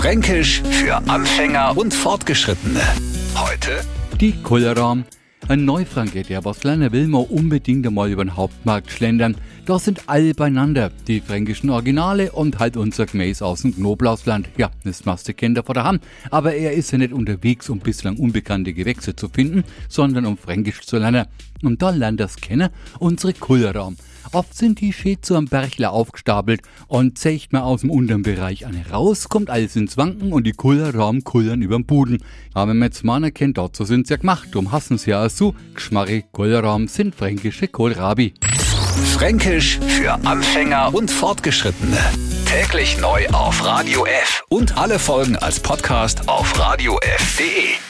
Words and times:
Fränkisch 0.00 0.62
für 0.70 0.96
Anfänger 1.10 1.76
und 1.76 1.92
Fortgeschrittene. 1.92 2.80
Heute 3.36 3.84
Die 4.18 4.32
Kulleram. 4.42 5.04
Ein 5.48 5.64
Neufranke, 5.64 6.22
der 6.22 6.44
was 6.44 6.62
lernen 6.62 6.92
will, 6.92 7.08
mal 7.08 7.26
unbedingt 7.28 7.86
einmal 7.86 8.10
über 8.10 8.24
den 8.24 8.36
Hauptmarkt 8.36 8.90
schlendern. 8.90 9.36
Da 9.66 9.78
sind 9.78 10.08
alle 10.08 10.32
beieinander. 10.34 10.92
Die 11.08 11.20
fränkischen 11.20 11.70
Originale 11.70 12.30
und 12.30 12.58
halt 12.58 12.76
unser 12.76 13.06
Gmäß 13.06 13.42
aus 13.42 13.62
dem 13.62 13.74
Knoblausland. 13.74 14.48
Ja, 14.56 14.70
das 14.84 15.04
machst 15.04 15.26
du 15.28 15.34
Kinder 15.34 15.64
vor 15.64 15.74
der 15.74 15.84
Hand. 15.84 16.04
Aber 16.30 16.54
er 16.54 16.72
ist 16.72 16.92
ja 16.92 16.98
nicht 16.98 17.12
unterwegs, 17.12 17.68
um 17.68 17.80
bislang 17.80 18.16
unbekannte 18.16 18.72
Gewächse 18.72 19.16
zu 19.16 19.28
finden, 19.28 19.64
sondern 19.88 20.26
um 20.26 20.36
Fränkisch 20.36 20.82
zu 20.82 20.98
lernen. 20.98 21.26
Und 21.62 21.82
da 21.82 21.90
lernt 21.90 22.20
das 22.20 22.36
kennen 22.36 22.70
unsere 22.98 23.32
Kulleram. 23.32 23.96
Oft 24.32 24.54
sind 24.54 24.80
die 24.80 24.92
schön 24.92 25.16
zu 25.22 25.34
einem 25.34 25.48
Berchler 25.48 25.92
aufgestapelt 25.92 26.62
und 26.86 27.18
zeigt 27.18 27.52
man 27.52 27.62
aus 27.62 27.80
dem 27.80 27.90
unteren 27.90 28.22
Bereich 28.22 28.64
eine 28.64 28.88
raus, 28.88 29.28
kommt 29.28 29.50
alles 29.50 29.74
ins 29.74 29.96
Wanken 29.96 30.32
und 30.32 30.46
die 30.46 30.52
Kullerraum 30.52 31.24
kullern 31.24 31.62
überm 31.62 31.84
Buden. 31.84 32.22
Aber 32.54 32.70
wenn 32.70 32.78
man 32.78 32.88
jetzt 32.88 33.02
mal 33.02 33.24
erkennt, 33.24 33.58
dazu 33.58 33.84
sind's 33.84 34.10
ja 34.10 34.16
gemacht, 34.16 34.48
drum 34.52 34.70
hassen 34.70 34.98
sie 34.98 35.10
ja 35.10 35.22
auch 35.30 35.36
so. 35.36 35.54
Geschmarre 35.74 36.22
Kullerraum 36.32 36.88
sind 36.88 37.14
fränkische 37.14 37.68
Kohlrabi. 37.68 38.34
Fränkisch 39.14 39.78
für 39.86 40.12
Anfänger 40.26 40.94
und 40.94 41.10
Fortgeschrittene. 41.10 41.98
Täglich 42.46 42.98
neu 42.98 43.26
auf 43.28 43.64
Radio 43.64 44.04
F 44.06 44.42
und 44.48 44.76
alle 44.76 44.98
Folgen 44.98 45.36
als 45.36 45.60
Podcast 45.60 46.28
auf 46.28 46.58
radiof.de. 46.58 47.89